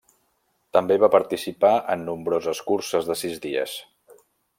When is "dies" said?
3.45-3.77